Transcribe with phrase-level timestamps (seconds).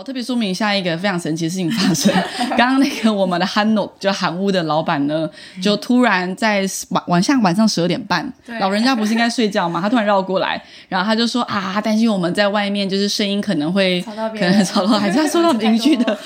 [0.00, 2.10] 好，特别说明下一个非常神奇的事情发生。
[2.56, 5.28] 刚刚那个我们的韩诺就韩屋的老板呢，
[5.62, 9.78] 就突然在晚晚上晚上十二点半，老人家不是应该睡觉吗？
[9.78, 16.16] 他突然绕过来，然后他就说啊，他担心我们在外面就是声音可能会可人能吵到，还是他受 到邻居的，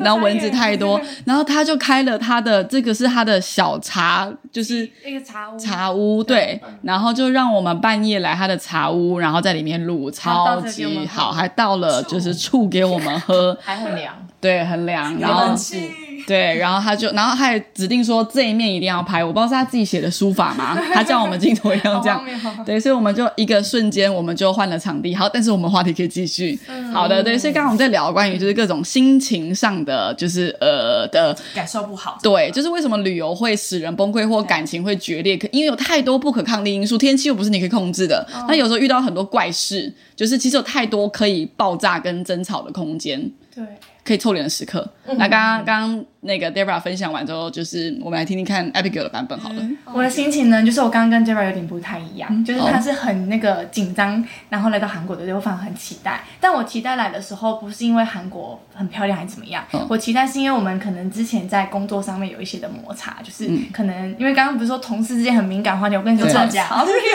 [0.00, 20.76] 然后蚊子太多，然后他就开了他的这个是他的小茶，就是那个茶屋，茶屋对，然后就让我们半夜来他的茶屋，然后在里面录，超级好，还到了就是醋给我们喝，还很凉，对，很凉，然后有冷气，对，然后他就，然后他也指定说这一面一定要拍，我不知道是他自己写的书法吗？
[20.92, 22.24] 他叫我们镜头一样这样。
[22.64, 26.58] 对，所以我们就一个瞬间我们就换了场地，好，但是我们话题可以继续，
[26.92, 32.18] 好的，对，所以刚刚我们在聊关于就是各种心情上的，就是呃的感受不好。
[32.22, 38.26] 对，就是为什么旅游会使人崩溃或感情会决裂，可因为有太多不可抗力因素，天气又不是你可以控制的。
[38.46, 43.64] 那有时候遇到很多怪事，就是其实有太多可以爆炸跟争吵的空间，对，
[44.10, 44.84] 可以臭脸的时刻。
[45.16, 49.62] 那刚刚刚刚那个 Debra 分享完之后，就是我们来听听看 Abigail 的版本好了。
[49.92, 56.24] 我的心情呢，就是我刚刚跟 Debra 有点不太一样，就是他是很那个紧张，然后来到韩国的，我反而很期待。
[56.40, 66.66] 但我期待来的时候，不是因为韩国很漂亮还是怎么样，嗯我期待是因为我们可能之前在工作上面有一些的摩擦，就是嗯可能因为刚刚不是说同事之间很敏感的话题，我跟你说吵架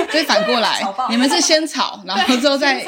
[0.10, 2.86] 所以反过来，你们是先吵，然后之后再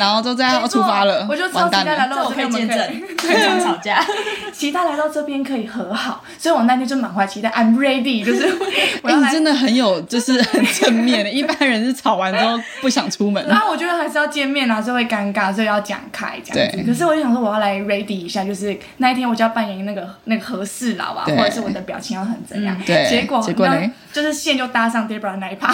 [0.00, 1.68] 然后就这样要出发了，我就超。
[1.70, 4.04] 期待来到这我可以见这边我们证，很常吵架。
[4.52, 8.46] 期待来到这边可以和好，所以我那天就满怀期待，I'm ready，就是
[9.02, 11.30] 我哎、要来你真的很有，就是很正面的。
[11.32, 13.44] 一般人是吵完之后不想出门。
[13.46, 16.82] 然后我觉得还是要见面啊，所以会尴尬，所以要讲开这样子。
[16.84, 22.76] 可是我就想说，我要来 ready 一下，就是那一天我就要扮演那个那个和事佬啊，或者是我的表情要很怎样。
[22.84, 25.72] 对结果结果嘞就是线就搭上 Debra 那一趴，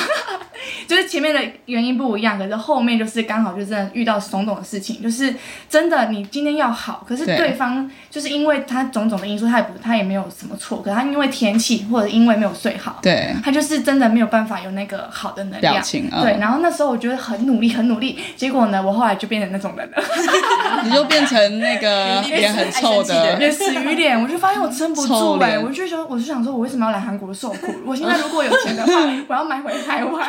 [0.86, 5.34] 就是前面的原因不一样，可是后面就是刚好就真的遇到种种的事情，就是
[5.68, 15.74] 真的你今天要好，可是对对方就是因为他种种的因素，他也不他也没有什么错，可是他因为天气或者因为没有睡好，对，他就是真的没有办法有那个好的能量，
[16.22, 16.38] 对。
[16.38, 20.02] 然后那时候我觉得很努力，很努力，结果呢，我后来就变成那种人了，
[20.84, 24.20] 你就变成那个 脸很臭的，也死鱼脸。
[24.20, 27.74] 我就发现我撑不住哎、臭脸我就觉得，我就想说，我为什么要来韩国受苦？
[27.84, 28.92] 我现在如果有钱的话，
[29.28, 30.26] 我要买回台湾。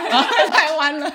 [0.50, 1.12] 台湾了，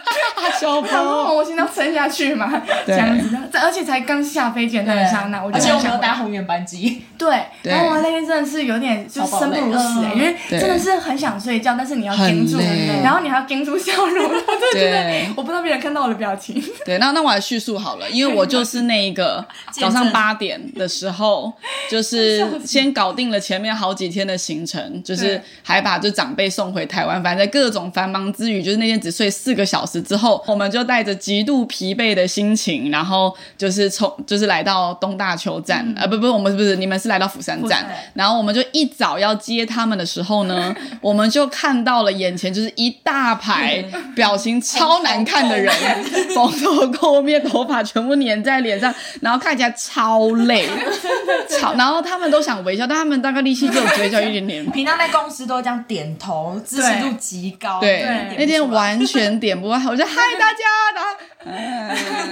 [0.61, 2.52] 小我想说，朋我现在要撑下去嘛，
[2.87, 7.31] 这对样子的，而且才刚下飞机的那一刹那，我就而且我很想回们有搭红眼班机，对，
[7.63, 12.59] 然后我那天真的是有点就生不如死因为真的是很想睡觉，但是你要盯住
[13.03, 16.63] 然后你还要盯住笑容，我就觉得对我不知道别人看到我的表情。
[16.85, 21.53] 对，那那我来叙述好了，因为我就是那一个 早上八点的时候，
[21.91, 37.83] 就是先搞定了前面好几天的行程，就是还把就长辈送回台湾，反正在各种繁忙之余，就是那天只睡四个小时之后，我们就带着极度疲惫的心情，然后就是从就是来到东大邱站，呃不不，我们不是你们是来到釜山站。
[37.83, 43.85] 山，然后我们就一早要接他们的时候呢，我们就看到了眼前就是一大排
[44.17, 45.73] 表情超难看的人，
[46.35, 50.69] 蓬头垢面，头发全部粘在脸上，然后看起来超累，
[51.49, 54.71] 超，然后他们都想微笑，但他们大概力气只有嘴角一点点。
[54.71, 57.81] 平常在公司都会这样点头，支持度极高。
[57.81, 58.03] 对
[58.39, 60.59] 那天完全点不完，我就 嗨大家，
[60.95, 61.11] 然后，
[61.45, 62.32] 嗯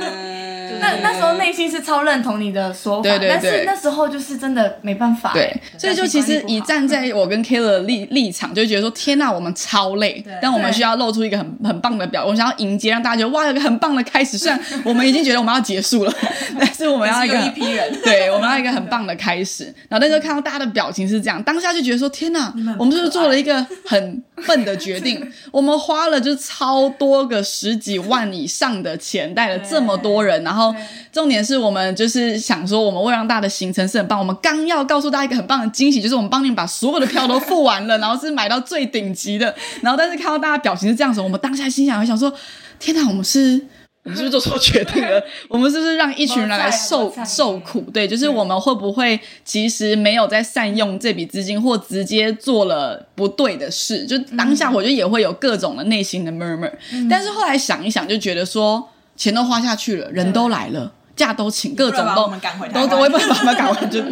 [0.80, 5.32] 那那时候内心是超认同你的说法，对对对但是那时候就是真的没办法。
[5.34, 14.38] 对，所以就其实以站在我跟 kill 的立立场，就觉得说，天呐，我们超累，但我们需要露出一个很很棒的表，我们想要迎接，让大家觉得哇，有个很棒的开始。
[14.38, 16.12] 虽然我们已经觉得我们要结束了，
[16.58, 19.64] 但是我们要一个一批人 对，我们要一个很棒的开始。
[19.88, 25.30] 然后那时候看到大家的表情是这样，当下就觉得说，天呐，我们是不是做了一个很笨的决定？
[25.52, 30.74] 我们花了就超多个十几万以上的钱，带了这么多人，然后
[31.12, 42.32] 重点是我们就是想说，我们为了让大家的行程是很棒，我们刚要告诉大家一个很棒的惊喜，就是我们帮你们把所有的票都付完了，然后是买到最顶级的， 然后但是看到大家表情是这样子，我们当下心想，会想说，
[42.78, 43.66] 天哪，我们是。
[44.02, 45.22] 我们是不是做错决定了？
[45.46, 47.82] 我们是不是让一群人来受 受苦？
[47.92, 54.06] 对，就是我们会不会其实没有在善用这笔资金，或直接做了不对的事？
[54.06, 56.72] 就当下我觉得也会有各种的内心的 murmur，、
[57.10, 58.82] 但是后来想一想，就觉得说
[59.20, 60.90] 钱都花下去了，人都来了。
[61.16, 64.02] 假都请，各种都我回台都湾我也不能把他们赶回 去。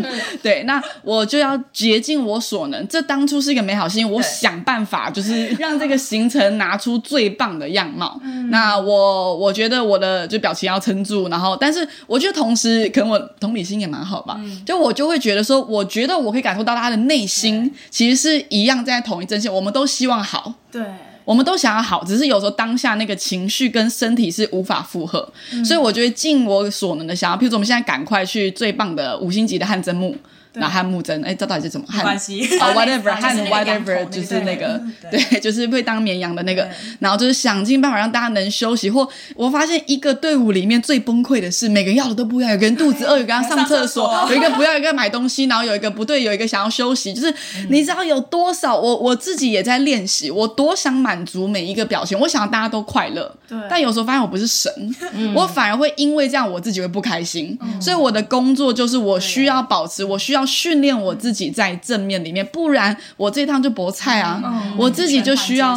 [0.43, 2.87] 对，那我就要竭尽我所能。
[2.87, 8.21] 这当初是一个美好心愿，我想办法就是 让这个行程拿出最棒的样貌。
[8.51, 20.53] 那我我觉得我的就表情要撑住，然后但是我觉得同时可能我同理心也蛮好吧，就我就会觉得说，我觉得我可以感受到他的内心其实是一样在同一阵线，我们都希望好。
[20.71, 20.83] 对，
[21.29, 25.31] 我们都想要好，只是有时候当下那个情绪跟身体是无法负荷，
[25.63, 30.17] 所以我觉得尽我所能的想要，譬如说我们现在赶快去最棒的五星级的汗蒸木。
[30.61, 31.87] 那汉木真，哎，这到底是怎么？
[31.93, 36.69] 没关系 啊，whatever，汉就是那个羊头 whatever，就是那个，对对，就是会当绵羊的那个，
[36.99, 38.91] 然后就是想尽办法让大家能休息。
[38.91, 47.13] 或我发现一个队伍里面最崩溃的是，每个人要的都不一样，有个人肚子饿，有个人要上厕所，有一个不要，有一个买东西，然后有一个不对，有一个想要休息。
[47.13, 47.35] 就是
[47.71, 48.77] 你知道有多少？
[48.79, 54.73] 我我自己也在练习，我多想满足每一个表情，我想大家都快乐，对但有时候发现我不是神，
[55.35, 64.43] 我反而会因为这样我自己会不开心，所以我的工作就是我需要保持，我需要训练我自己在正面里面，不然我这一趟就搏菜啊，
[64.77, 65.77] 我自己就需要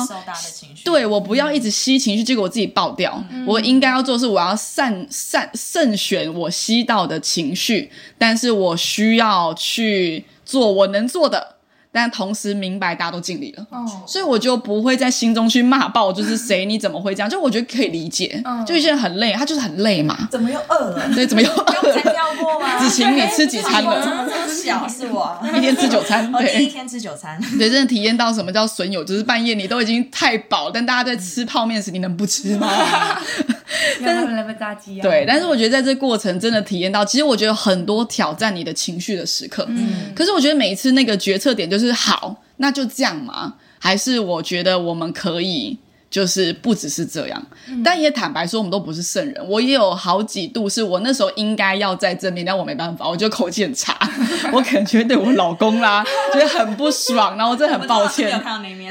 [0.84, 3.24] 对我不要一直吸情绪，结果我自己爆掉。
[3.46, 11.58] 我应该要做的是，我要善善慎选我吸到的情绪，但是我需要去做我能做的，
[11.92, 13.66] 但同时明白大家都尽力了。
[13.70, 17.30] 哦，所以我就不会在心中去骂爆，就是谁你怎么会这样？
[17.30, 20.28] 就我觉得可以理解，嗯就有些人很累，他就是很累嘛。
[20.32, 21.10] 怎么又饿了？
[21.14, 22.80] 对，怎么又有才跳过吗？
[22.80, 24.02] 只请你吃几餐我了？
[24.04, 24.88] 怎么这么小？
[24.88, 32.70] 是我一天吃九餐，我第一天吃九餐，对，真的体验到什么叫损友，就是半夜你都已经太饱，但大家在吃泡面时，你能不吃吗？
[34.04, 39.66] 但是来个炸鸡啊，对，但是我觉得在这过程真的体验到，其实我觉得很多挑战你的情绪的时刻。
[39.70, 43.56] 嗯，可是我觉得每一次那个决策点就是好，那就这样嘛？
[43.80, 45.78] 还是我觉得我们可以。
[46.12, 47.42] 就是不只是这样，
[47.84, 49.36] 但也坦白说，我们都不是圣人。
[49.48, 53.98] 我也有好几度是我那时候应该要在正面，但我没办法，我就口气很差，
[54.52, 56.04] 我可能觉得对我老公啦，
[56.34, 58.30] 觉得很不爽，然后我真的很抱歉。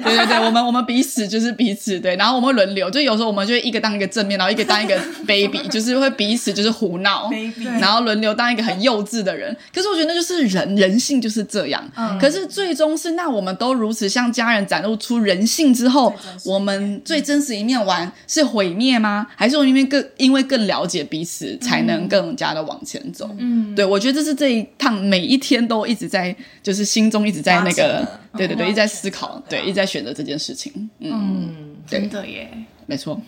[0.03, 7.31] 对对对，我们我们彼此就是彼此对，然后我们会轮流，就有时候我们就会一个当一个正面，然后一个当一个 baby，就是会彼此就是胡闹
[7.79, 9.55] 然后轮流当一个很幼稚的人。
[9.75, 11.87] 可是我觉得那就是人人性就是这样。
[12.19, 16.15] 可是最终是那我们都如此向家人展露出人性之后
[16.47, 19.27] 我们最真实一面玩是毁灭吗？
[19.35, 23.29] 还是我因为更因为更了解彼此，才能更加的往前走？
[23.37, 30.73] 嗯，对，我觉得这是这一趟每一天都一直在，就是心中一直在那个对对对，嗯一直在思考，对，一直在选择这件事情。
[31.01, 32.49] 嗯，嗯，真的耶，
[32.87, 33.21] 没错。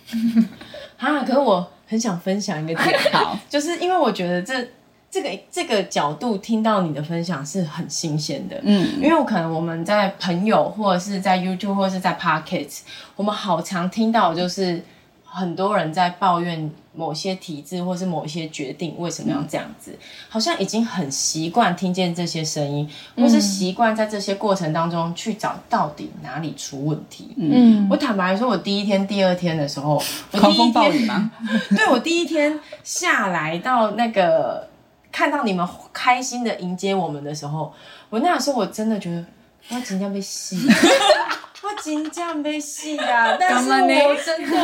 [0.98, 4.64] 啊，可是我很想分享一个点， 好， 就是因为我觉得这
[5.12, 8.98] 这个这个角度听到你的分享是很新鲜的，嗯。
[8.98, 12.78] 因为我可能我们在朋友或者是在 YouTube 或者是在 Pocket，
[13.14, 14.82] 我们好常听到就是
[15.22, 19.98] 很多人在抱怨某些体制或是某一些决定为什么要这样子，
[20.30, 27.34] 好像已经很习惯听见这些声音，或是习惯在这些过程当中去找到底哪里出问题。
[27.36, 27.86] 嗯。
[27.90, 31.30] 我坦白说，我第一天、第二天的时候，我狂风暴雨吗？
[31.76, 34.68] 对我第一天下来到那个
[35.12, 37.72] 看到你们开心的迎接我们的时候，
[38.10, 39.24] 我那时候我真的觉得
[39.68, 40.58] 我紧张被戏，
[41.62, 43.36] 我紧张被戏啊！
[43.38, 44.56] 但是我真的，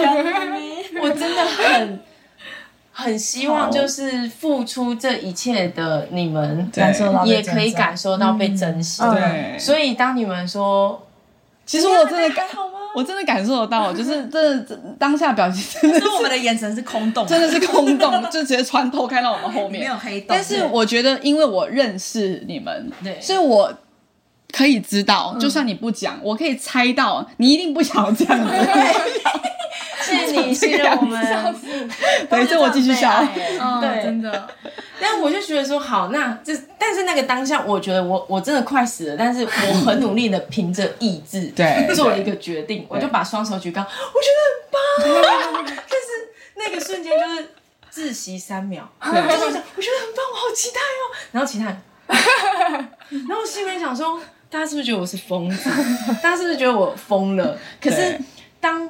[1.03, 2.01] 我真的很。
[2.91, 9.01] 很希望就是付出这一切的你们，感受到也可以感受到被珍惜。
[9.05, 11.07] 嗯对，所以当你们说
[11.65, 12.78] 其实我真的感，好吗？
[12.99, 14.33] 我真的感受得到，就是真
[14.67, 19.95] 的当下表情真的可是 我们的眼神是空洞的，真的是空洞， 就直接穿透看到我们后面没有。
[19.97, 20.27] 黑洞。
[20.31, 23.73] 但是我觉得，因为我认识你们，对所以我
[24.53, 28.53] 可以知道，就算你不讲，我可以猜到你一定不想要这样子。
[30.09, 31.21] 谢谢你信任我们，
[32.31, 33.23] 对，这我继续笑。
[33.61, 34.49] 嗯，对真的，
[35.01, 44.41] 但我就觉得说好，那这但是那个当下，我觉得我我真的快死了，但是我很努力的凭着意志 对做了一个决定，我就把双手举高，我觉得
[45.05, 46.07] 很棒，但是
[46.57, 51.77] 那个瞬间就是窒息三秒，就是我想我觉得很棒，我好期待哦，然后其他人，
[53.29, 55.71] 然后我心里面想说，大家是不是觉得我是疯子？
[56.23, 57.59] 大家是不是觉得我疯了？
[57.83, 58.21] 可是对
[58.61, 58.89] 当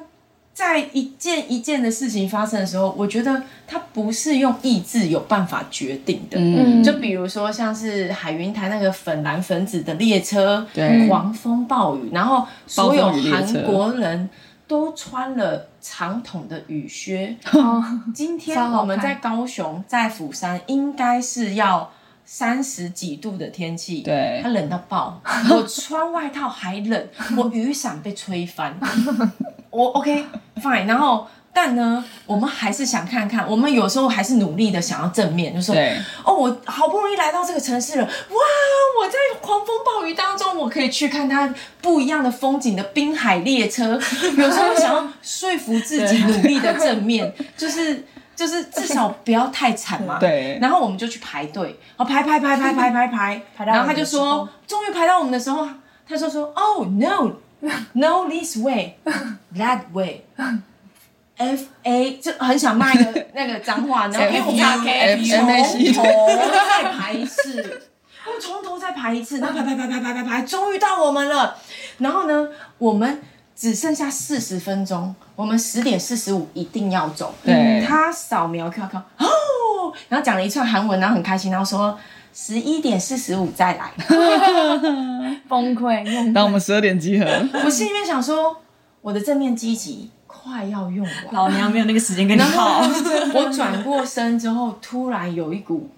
[0.59, 6.37] 在一件一件的事情发生的时候，我觉得它不是用意志有办法决定的。
[6.37, 14.29] 嗯，就比如说像是海云台那个粉蓝粉紫的列车，对狂风暴雨，然后所有韩国人
[14.67, 17.33] 都穿了长筒的雨靴。
[17.53, 17.81] 哦，
[18.13, 21.89] 今天我们在高雄，在釜山，应该是要
[22.31, 25.19] 三十几度的天气，对它冷到爆。
[25.49, 28.77] 我穿外套还冷，我雨伞被吹翻。
[29.71, 30.23] 我 OK
[30.61, 35.73] fine，然后但呢，我们还是想看看，我们有时候还是努力的想要正面，就说
[36.23, 38.37] 哦，我好不容易来到这个城市了，哇！
[39.01, 43.93] 我在狂风暴雨当中，我可以去看它不一样的风景的滨海列车。
[43.93, 48.05] 有时候想要说服自己 努力的正面，就是
[48.39, 50.17] 就是至少不要太惨嘛。
[50.17, 55.67] 对然后我们就去排队，哦排排排排排排排，然后他就说，终于排到我们的时候，
[56.07, 57.33] 他就说，Oh no。
[57.91, 58.95] ，No this way,
[59.53, 60.23] that way。
[61.35, 67.81] F A 就很想骂一个那个脏话，然后因为我们 F U F M A C 从头再排一次，
[68.25, 71.57] 我们从头再排一次，然后排排排排排排排，终于到我们了。
[71.97, 73.21] 然后呢，我们
[73.59, 77.35] 只剩下四十分钟，我们十点四十五一定要走。
[77.43, 81.99] 对他扫描 Q R code 哦，然后讲了一串韩文，然后很开心，然后说
[82.33, 83.91] 十一点四十五再来。
[85.49, 86.31] 崩溃。
[86.31, 87.25] 当我们十二点集合，
[87.65, 88.55] 我心里面想说，
[89.01, 91.13] 我的正面积极快要用完。
[91.33, 92.89] 老娘没有那个时间跟你然后耗。
[93.35, 95.89] 我转过身之后，突然有一股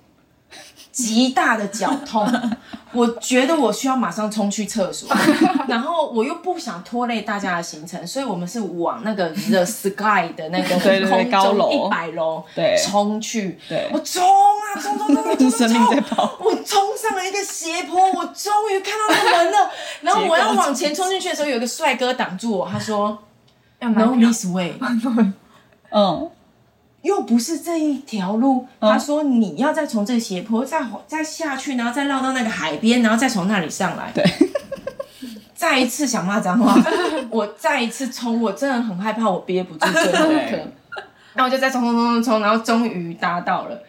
[0.91, 2.27] 极大的绞痛，
[2.93, 5.09] 我觉得我需要马上冲去厕所，
[5.67, 11.71] 然后我又不想拖累大家的行程，所以我们是往那个 The Sky 的那个空高楼。
[11.71, 13.89] 中一百楼对冲去，对。
[13.93, 16.37] 我冲啊冲冲冲冲冲， 生命在跑。
[16.39, 19.71] 我冲上了一个斜坡，我终于看到那门了，
[20.01, 23.17] 然后我要往前冲进去的时候，有一个帅哥挡住我，他说
[23.79, 24.27] 要买 No 票。
[24.29, 24.73] This way。
[25.93, 26.29] 嗯，
[27.01, 28.67] 又不是这一条路。
[28.79, 34.11] 他说你要再从这个斜坡再再下去，然后再绕到那个海边，然后再从那里上来。
[34.13, 34.23] 对，
[35.55, 36.75] 再一次想骂脏话，
[37.29, 40.57] 我再一次冲，我真的很害怕，我憋不住 最后一刻
[41.33, 41.43] 那。
[41.43, 43.79] 我就再冲冲冲冲冲，然后终于达到了。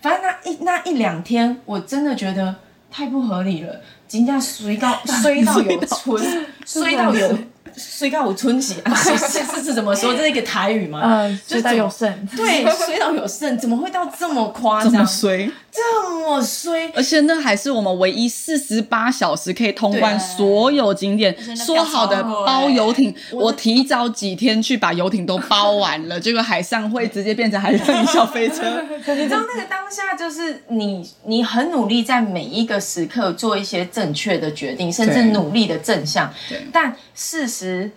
[0.00, 2.54] 反正那一那一两天，我真的觉得
[2.90, 3.80] 太不合理了。
[4.08, 7.38] 金价衰到衰到有春，衰到有
[7.76, 8.94] 衰到有春节啊！
[8.96, 10.12] 是是是是怎么说？
[10.14, 11.00] 这是一个台语吗？
[11.04, 12.26] 嗯，就怎么有剩。
[12.36, 15.06] 对， 水到有剩，怎么会到这么夸这么张？
[15.06, 16.90] 衰，这么衰？
[16.94, 28.82] 而且那还是我们唯一四十八小时可以通关所有景点说好的包游艇，我提早几天去把游艇都包完了， 结果海上会直接变成海上小飞车。
[29.14, 36.66] 你知道那个当下就是你，你很努力在每一个时刻做一些正确的决定，甚至努力的正向对。
[36.72, 37.90] 但事实，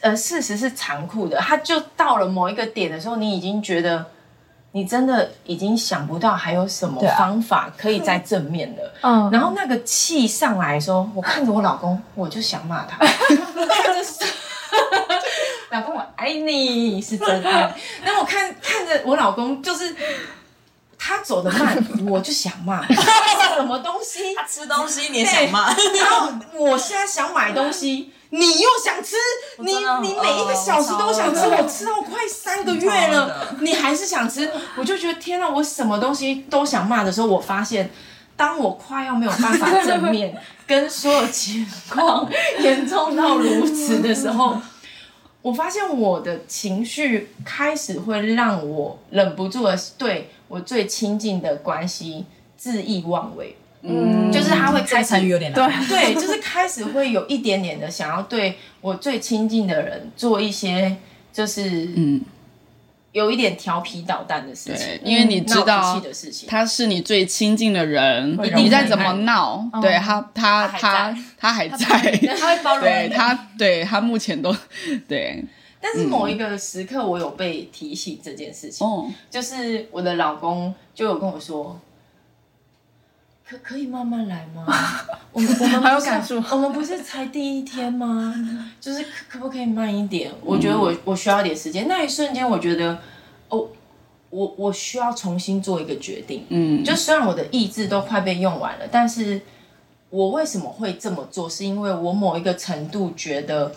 [0.00, 1.38] 呃，事实是残酷的。
[1.38, 4.06] 它就到了某一个点的时候，你已经觉得。
[4.72, 8.92] 你真的已经想不到还有什么方法可以再正面了。
[9.00, 14.22] 嗯，然后那个气上来的时候，我看着我老公，我就想骂他， 看着是
[15.70, 17.74] 老公我爱你是真爱。
[18.04, 19.96] 那我看看着我老公，就是
[21.08, 22.86] 他走的慢， 我就想骂。
[22.86, 24.34] 什么东西。
[24.34, 29.16] 他吃东西你也想骂，然后我现在想买东西， 你又想吃，
[29.58, 29.72] 你
[30.02, 37.90] 你每一个小时都想吃，哦我吃到快三个月了，你还是想吃，我就觉得天哪，我什么东西都想骂的时候，我发现。
[38.36, 40.32] 当我快要没有办法正面
[40.64, 42.24] 跟所有情况
[42.60, 44.56] 严重到如此的时候，
[45.42, 52.24] 我发现我的情绪开始会让我忍不住的对我最亲近的关系
[52.60, 55.86] 恣意妄为，嗯，就是他会这个开始成语有点难。
[55.86, 60.96] 对，就是开始会有一点点的想要对我最亲近的人做一些，
[61.32, 62.20] 就是嗯，
[63.12, 66.48] 有一点调皮捣蛋的事情，，因为你知道的事情。
[66.48, 71.76] 他是你最亲近的人，你再怎么闹，嗯对他他他他还在，
[72.38, 72.90] 他 会包容你。
[72.90, 74.54] 对他对他目前都
[75.06, 75.44] 对
[75.80, 81.78] 但是某一个时刻，我有被提醒这件事情，哦，就是我的老公就有跟我说。
[83.50, 84.66] 可可以慢慢来吗？
[85.32, 88.34] 我们我们不是好有感触我们不是才第一天吗？
[88.78, 90.30] 就是可可不可以慢一点？
[90.44, 91.88] 我觉得我我需要一点时间。
[91.88, 92.98] 那一瞬间，我觉得
[93.48, 93.66] 哦，
[94.28, 96.44] 我我需要重新做一个决定。
[96.50, 99.40] 嗯，就虽然我的意志都快被用完了，但是
[100.10, 101.48] 我为什么会这么做？
[101.48, 103.74] 是因为我某一个程度觉得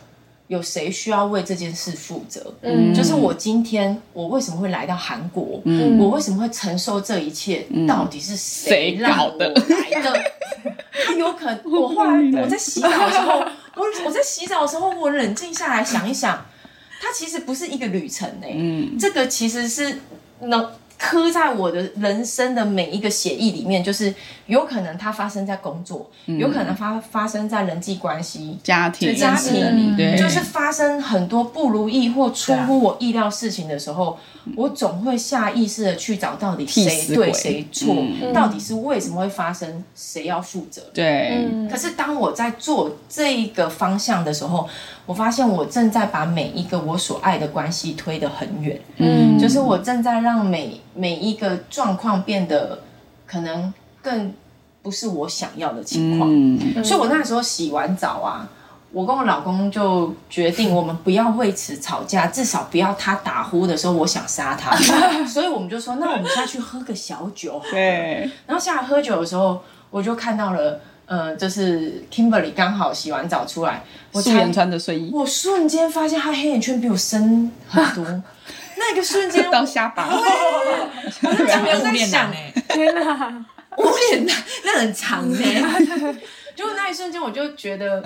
[0.51, 2.53] 有谁需要为这件事负责？
[2.61, 5.61] 嗯就是我今天我为什么会来到韩国？
[5.63, 7.65] 嗯我为什么会承受这一切？
[7.87, 10.21] 到底是谁搞的来的？
[11.05, 13.39] 他有可能， 我后来我在洗澡的时候，
[13.75, 16.45] 我我在洗澡的时候，我冷静下来想一想，
[17.01, 19.99] 它其实不是一个旅程呢、嗯这个其实是
[20.41, 20.69] 能
[21.01, 24.13] 刻在我的人生的每一个协议里面，就是
[24.45, 28.59] 有可能它发生在工作，有可能发发生在人际关系。
[28.61, 34.19] 家庭家庭对，就是发生很多不如意或出乎我意料事情的时候，
[34.55, 38.31] 我总会下意识的去找到底谁对谁错，嗯。
[38.31, 40.83] 到底是为什么会发生，谁要负责。
[40.93, 41.67] 对，嗯。
[41.67, 44.69] 可是当我在做这一个方向的时候，
[45.07, 49.39] 我发现我正在把每一个我所爱的关系推得很远，嗯。
[49.39, 52.81] 就是我正在让每每一个状况变得
[53.25, 54.33] 可能更
[54.81, 56.29] 不是我想要的情况。
[56.31, 58.49] 嗯所以我那时候洗完澡啊，
[58.91, 64.75] 我跟我老公就决定，我们不要为此吵架，至少不要他打呼的时候我想杀他。
[65.25, 67.71] 所以我们就说，那我们下去喝个小酒好了。
[67.71, 73.83] 对，然后下来喝酒的时候，我就看到了呃，就是 Kimberly 刚好洗完澡出来，
[74.13, 78.05] 我颜穿着睡衣我瞬间发现他黑眼圈比我深很多，
[78.89, 82.31] 那个瞬间 到下巴，我 就没有在想。
[82.69, 83.45] 天哪！
[83.77, 84.35] 无脸男，
[84.65, 85.39] 那很长呢。
[86.55, 88.03] 就那一瞬间，我就觉得，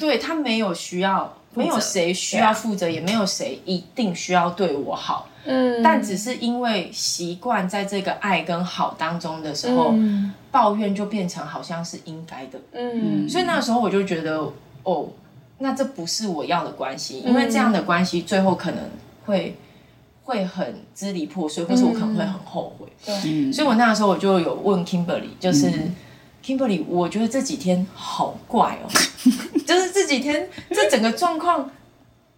[0.00, 5.28] 对他没有需要，没有谁需要负责，也没有谁一定需要对我好。
[5.44, 5.82] 嗯。
[5.82, 10.34] 但只是因为习惯在这个爱跟好当中的时候，嗯。
[10.50, 12.58] 抱怨就变成好像是应该的。
[12.72, 13.28] 嗯。
[13.28, 15.08] 所以那时候我就觉得，哦，
[15.58, 18.82] 那这不是我要的关系，因为这样的关系最后可能
[19.26, 19.56] 会
[20.28, 22.86] 会很支离破碎，或是我可能会很后悔。
[23.24, 25.72] 嗯所以我那个时候我就有问 Kimberly，就是、
[26.44, 28.86] Kimberly，我觉得这几天好怪哦，
[29.66, 31.70] 就是这几天这整个状况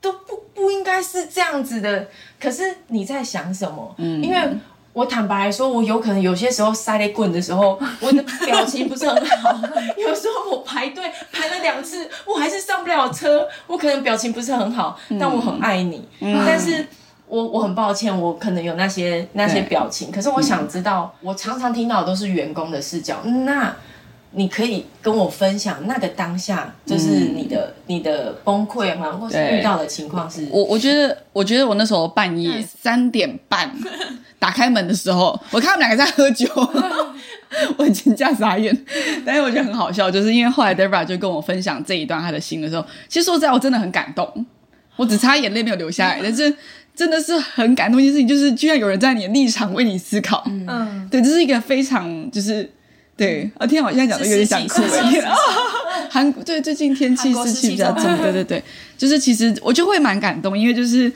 [0.00, 2.06] 都不不应该是这样子的。
[2.38, 3.92] 可是你在想什么？
[3.98, 4.38] 嗯因为
[4.92, 9.60] 我坦白来说，我有可能有些时候塞雷棍的时候，我的表情不是很好。
[9.96, 16.06] 有时候我排队排了两次，我还是上不了车，我可能表情不是很好，但我很爱你。
[16.20, 16.86] 但是
[17.30, 23.74] 我我很抱歉，我可能有那些那些表情，可是我想知道，我常常听到的都是员工的视角，那。
[24.32, 29.10] 你可以跟我分享那个当下，就是你的、你的崩溃吗？
[29.10, 30.46] 或是遇到的情况是？
[30.52, 33.68] 我我觉得，我觉得我那时候半夜三点半
[34.38, 36.46] 打开门的时候，我看他们两个在喝酒，
[37.76, 38.86] 我已经驾傻眼。
[39.26, 44.46] 但是我觉得很好笑，就是因为后来 Debra 就跟我分享这一段他的心的时候，其实说实在，我真的很感动，
[44.94, 46.54] 我只差眼泪没有流下来，但是
[47.00, 50.44] 真的是很感动一件事情，就是居然有人在你的立场为你思考。
[50.46, 52.70] 嗯，对，这是一个非常就是
[53.16, 54.82] 对啊，天啊，我现在讲的有点想哭。
[56.10, 58.62] 韩国对最近天气湿气气比较重，对对对，
[58.98, 61.10] 就是其实我就会蛮感动，因为就是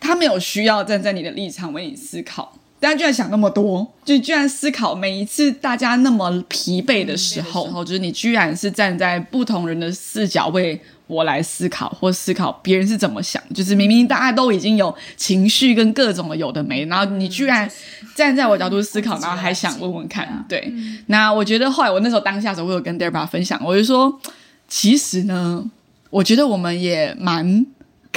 [0.00, 2.56] 他没有需要站在你的立场为你思考。
[2.80, 13.42] 但他居然想那么多，就居然思考每一次大家那么疲惫的时候，然后就是你居然是站在不同人的视角为我来思考，或思考别人是怎么想。
[13.52, 17.68] 就是明明大家都已经有情绪跟各种的有的没，然后你居然
[18.14, 20.44] 站在我角度思考，然后还想问问看。
[20.48, 20.72] 对，
[21.06, 24.20] 那我觉得后来我那时候当下的时候，我有跟 Debra 分享，我就说，
[24.68, 25.68] 其实呢，
[26.10, 27.66] 我觉得我们也蛮。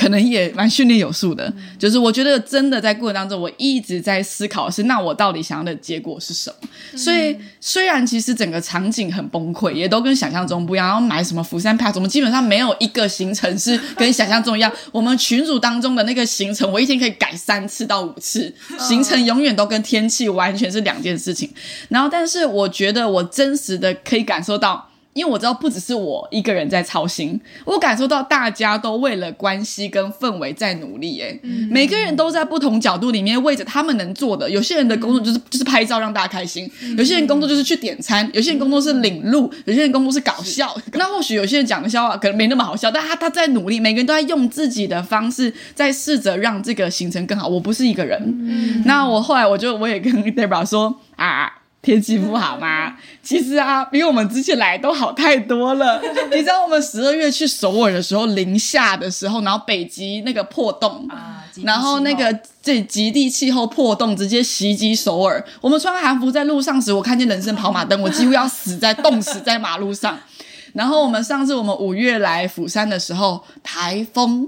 [0.02, 6.98] 可能也蛮训练有素的，就是我觉得真的在过程当中，我一直在思考的是，那我到底想要的结果是什么？
[6.98, 14.74] 所以虽然其实整个场景很崩溃，也都跟想象中不一样，然后买什么釜山 pass，我们基本上没有一个行程是跟想象中一样。
[14.92, 21.48] 我们群组当中的那个行程，我一天可以改三次到五次，行程永远都跟天气完全是两件事情。
[21.90, 24.88] 然后，但是我觉得我真实的可以感受到。
[25.14, 31.22] 因为我知道不只是我一个人在操心，我感受到大家都为了关系跟氛围在努力。
[31.22, 31.38] 哎、
[31.70, 34.50] 每个人都在不同角度里面为着他们能做的。
[34.50, 40.76] 有些人的工作就是就是拍照让大家开心，有些人工作就是去点餐，有些人工作是领路，有些人工作是搞笑。
[40.94, 47.48] 那或许有些人讲的笑话可能没那么好笑，但他他在努力，每个人都在用自己的方式在试着让这个行程更好。
[47.48, 51.58] 我不是一个人，那我后来我就我也跟 Debra 说啊。
[51.82, 52.96] 天气不好吗？
[53.24, 56.00] 其实啊，比我们之前来都好太多了。
[56.32, 65.44] 你知道我们十二月去首尔的时候，零下的时候，然后北极那个破洞，啊，然后那个这极地气候破洞直接袭击首尔。
[65.60, 70.20] 我们穿韩服在路上时，我看见人生跑马灯，我几乎要死在冻死在马路上。
[70.74, 74.48] 然后我们上次我们五月来釜山的时候，台风，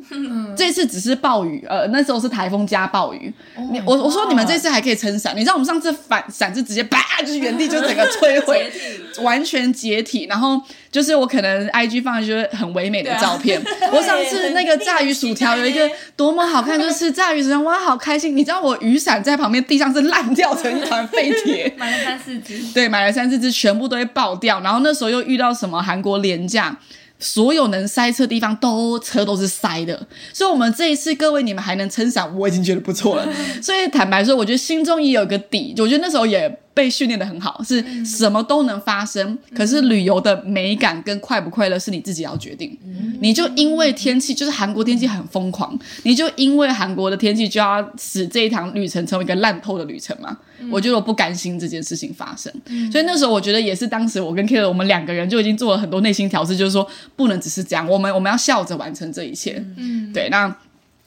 [0.56, 3.34] 这次只是暴雨，呃，那时候是台风加暴雨。
[3.72, 8.72] 你我我说你们这次还可以撑伞，你知道我们上次反伞是直接啪，就是原地就整个摧毁，
[9.24, 10.26] 完全解体。
[10.30, 10.62] 然后
[10.94, 13.60] 就是我可能 IG 放一些很唯美的照片。
[13.92, 18.38] 我上次那个炸鱼薯条有一个多么好看，就是炸鱼薯条，哇，好开心！
[18.38, 21.74] 你知道我雨伞在旁边地上是烂掉成一团废铁。
[21.76, 24.62] 买了三四只，对，买了三四只，全部都会爆掉。
[24.62, 26.78] 然后那时候又遇到什么韩国廉价，
[27.18, 30.06] 所有能塞车的地方都车都是塞的。
[30.32, 33.28] 所以，我们这一次各位你们还能撑伞，我已经觉得不错了。
[33.64, 35.74] 所以坦白说，我觉得心中也有个底。
[35.80, 39.38] 我觉得那时候也被训练的很好，是什么都能发生。
[39.56, 42.78] 可是旅游的美感跟快不快乐是你自己要决定。
[43.20, 50.38] 你就因为天气，就是韩国天气很疯狂，你就因为韩国的天气就要使这一趟旅程成为一个烂透的旅程吗？
[50.72, 52.52] 我觉得我不甘心这件事情发生，
[52.92, 59.64] 所以那时候我觉得也是当时我跟 K 的我们两个人就已经做了很多内心调试，就是说不能只是这样，我们我们要笑着完成这一切。
[59.78, 60.56] 嗯，对，那。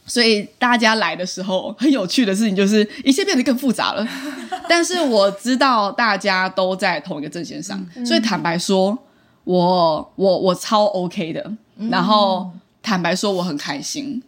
[0.06, 4.06] 所以大家来的时候，很有趣的事情就是一切变得更复杂了。
[4.68, 8.96] 但是我知道大家都在同一个阵线上，所以坦白说，
[9.44, 11.52] 我我我超 OK 的。
[11.90, 12.50] 然后
[12.82, 14.22] 坦白说，我很开心。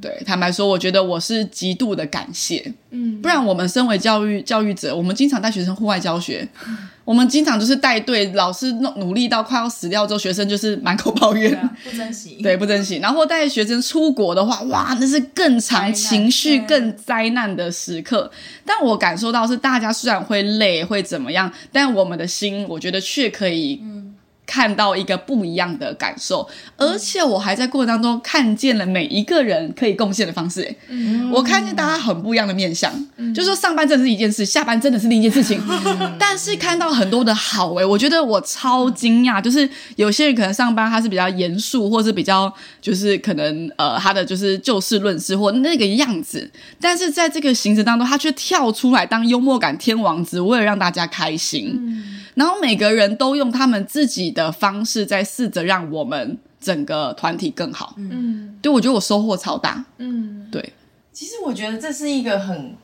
[0.00, 2.72] 对，坦白说，我觉得我是极度的感谢。
[2.90, 6.46] 嗯，不然我们身为教育教育者，我们经常带学生户外教学，
[7.04, 11.68] 我们经常就是带队，老师弄努力到快要死掉之后，学生就是满口抱怨。
[11.82, 12.38] 不珍惜。
[12.42, 12.98] 对，不珍惜。
[12.98, 18.30] 然后带学生出国的话，哇，那是更长情绪、更灾难的时刻。
[18.64, 23.82] 但我感受到是，大家虽然会累，会怎么样，但我们的心，我觉得却可以。
[24.48, 30.74] 看到一个不一样的感受，而且我还在过程当中看见了每一个人可以贡献的方式。
[30.88, 32.90] 嗯，我看见大家很不一样的面相，
[33.34, 35.60] 就说上班真的是一件事，下班真的是另一件事情。
[36.18, 51.74] 但是看到很多的好诶，我觉得我超惊讶，就是有些人可能上班他是比较严肃，或是比较就是可能呃他的就是就事论事或那个样子，但是在这个行程当中，他却跳出来当幽默感天王子，为了让大家开心。
[51.78, 57.94] 嗯然后每个人都用他们自己的方式在试着让我们整个团体更好。
[57.96, 59.84] 嗯，对我觉得我收获超大。
[59.98, 60.72] 嗯，对。
[61.12, 62.74] 其实我觉得这是一个很，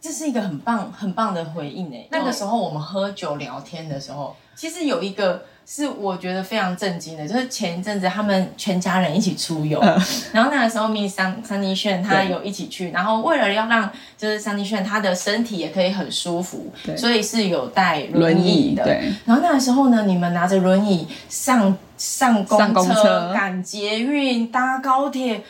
[0.00, 2.08] 这是一个很棒很棒的回应诶。
[2.10, 5.42] 那个时候我们喝酒聊天的时候，其实有一个。
[5.66, 9.80] 是我觉得非常震惊的，就是前一阵子他们全家人一起出游，
[10.32, 18.84] 然后那个时候 Miss 桑桑尼炫他有一起去，然后为了要让就是桑尼炫他的身体也可以很舒服，所以是有带轮椅的。
[19.24, 22.58] 然后那个时候呢，你们拿着轮椅上上公
[22.88, 25.40] 车、赶捷运、搭高铁，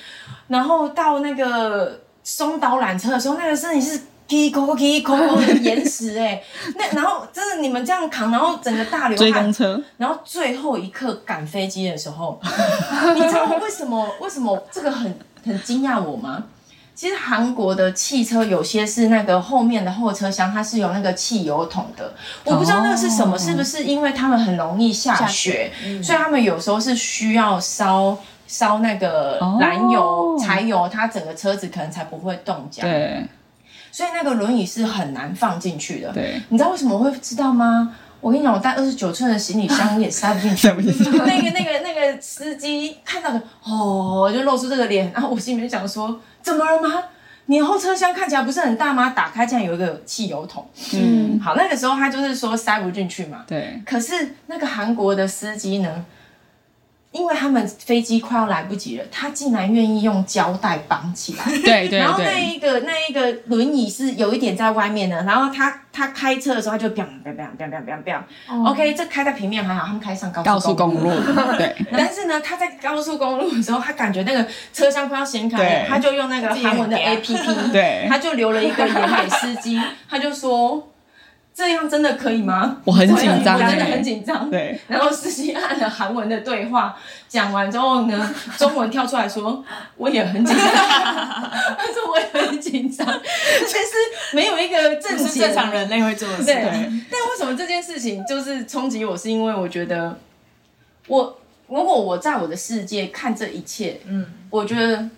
[0.48, 4.02] 然后到那个松岛缆车的时候，那个身体是。
[4.31, 6.40] K 扣扣 K 扣扣的延时哎，
[6.79, 12.40] 那然后真的你们这样扛，然后整个大流汗，追公车，然后最后一刻赶飞机的时候，
[13.16, 14.09] 你知道为什么？
[14.21, 16.45] 为什么这个很很惊讶我吗？
[16.95, 22.14] 其实韩国的汽车有些是那个后面的后车厢它是有那个汽油桶的，
[22.45, 28.16] 我不知道那个是什么，是不是因为他们很容易下雪，所以他们有时候是需要烧
[28.47, 32.88] 烧那个燃油柴油，它整个车子可能才不会冻僵。
[32.88, 33.27] 对。
[33.92, 36.12] 所以那个轮椅是很难放进去的。
[36.12, 37.94] 对，你知道为什么会知道吗？
[38.20, 40.68] 我跟你讲，我带二十九寸的行李箱也塞不进去。
[40.68, 47.03] 那个、那个、那个司机看到的，哦，就露出这个脸，然后我心里面想说：怎么了吗？
[47.46, 49.11] 你后车厢看起来不是很大吗？
[49.11, 50.68] 打开竟然有一个汽油桶。
[50.92, 53.44] 嗯，好，那个时候他就是说塞不进去嘛。
[53.46, 53.81] 对。
[53.87, 56.05] 可是那个韩国的司机呢？
[57.12, 61.44] 因为他们飞机快要来不及了，他竟然愿意用胶带绑起来。
[61.62, 61.99] 对对对。
[61.99, 68.64] 然后那一个那一个轮椅是有一点在外面的，然后他他开车的时候他就 biang biang biang biang biang biang。
[68.64, 71.11] OK，这开在平面还好，他们开上高速公路。
[71.59, 71.75] 对。
[71.90, 80.89] 但是呢，他在高速公路的时候，他感觉那个车厢快要掀开，他就用那个韩文的 APP， 对，他就留了一个言给司机，他就说。
[81.52, 82.78] 这样真的可以吗？
[82.84, 84.48] 我很紧张，真的很紧张。
[84.48, 86.96] 对，然后司机按了韩文的对话，
[87.28, 89.62] 讲完之后呢， 中文跳出来说
[89.96, 93.06] 我也很紧张，他说我也很紧张。
[93.06, 96.44] 其实没有一个正正常人类会做的事。
[96.44, 96.54] 对，
[97.10, 99.16] 但为什么这件事情就是冲击我？
[99.16, 100.18] 是因为我觉得，
[101.08, 105.08] 我如果我在我的世界看这一切，嗯，我觉得。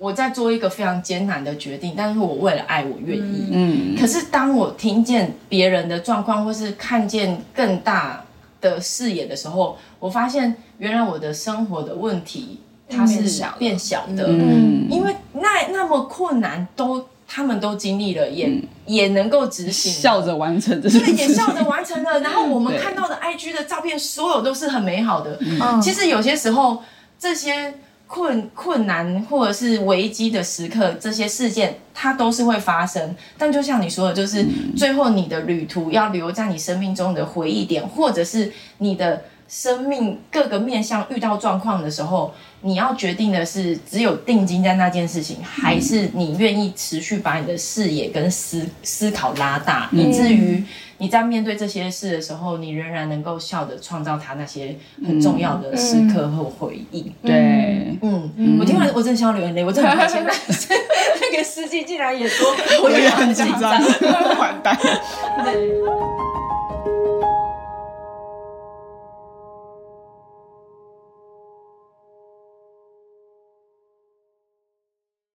[0.00, 3.48] 我在做一个非常艰难的决定，但是我为了爱，我愿意。
[3.52, 8.24] 嗯，可是当我听见别人的状况，或是看见更大
[8.62, 14.24] 的视野的时候，我发现原来我的生活的问题它是变小的。
[14.28, 18.50] 嗯，因为那那么困难都他们都经历了，也
[18.86, 22.20] 也能够执行，笑着完成，对，也笑着完成了。
[22.24, 25.38] 然后我们看到的 IG 的照片，所有都是很美好的。
[25.42, 26.82] 嗯，其实有些时候
[27.18, 27.74] 这些。
[28.12, 33.14] 困困难或者是危机的时刻，这些事件它都是会发生。
[33.38, 34.44] 但就像你说的，就是
[34.76, 50.64] 最后你的旅途要留在你生命中的回忆点，或者是你的生命各个面向遇到状况的时候，你要决定的是，只有定睛在那件事情，还是你愿意持续把你的视野跟思思考拉大，以至于。
[51.00, 57.10] 你在面对这些事的时候，你仍然能够笑着创造他那些很重要的时刻和回忆。
[57.22, 60.20] 对，嗯，我听完我真的笑流眼泪，我真的很开心。
[60.22, 62.46] 那个司机竟然也说，
[62.84, 63.72] 我也很紧张，
[64.38, 64.78] 完蛋。